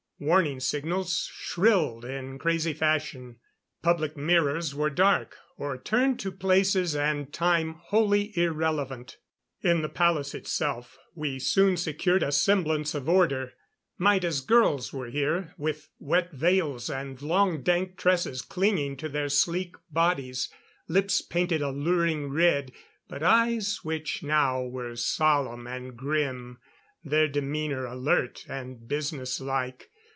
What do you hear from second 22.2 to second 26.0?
red. But eyes which now were solemn and